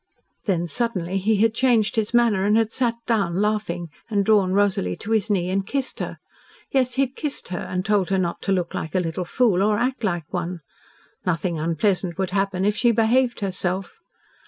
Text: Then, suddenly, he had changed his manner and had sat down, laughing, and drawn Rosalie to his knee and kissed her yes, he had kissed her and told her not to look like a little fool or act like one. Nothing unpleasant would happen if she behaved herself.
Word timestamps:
Then, 0.45 0.65
suddenly, 0.65 1.19
he 1.19 1.35
had 1.43 1.53
changed 1.53 1.95
his 1.95 2.11
manner 2.11 2.43
and 2.43 2.57
had 2.57 2.71
sat 2.71 2.95
down, 3.05 3.35
laughing, 3.39 3.89
and 4.09 4.25
drawn 4.25 4.51
Rosalie 4.51 4.95
to 4.95 5.11
his 5.11 5.29
knee 5.29 5.51
and 5.51 5.63
kissed 5.63 5.99
her 5.99 6.17
yes, 6.71 6.95
he 6.95 7.03
had 7.03 7.15
kissed 7.15 7.49
her 7.49 7.59
and 7.59 7.85
told 7.85 8.09
her 8.09 8.17
not 8.17 8.41
to 8.41 8.51
look 8.51 8.73
like 8.73 8.95
a 8.95 8.99
little 8.99 9.25
fool 9.25 9.61
or 9.61 9.77
act 9.77 10.03
like 10.03 10.33
one. 10.33 10.61
Nothing 11.23 11.59
unpleasant 11.59 12.17
would 12.17 12.31
happen 12.31 12.65
if 12.65 12.75
she 12.75 12.91
behaved 12.91 13.41
herself. 13.41 13.99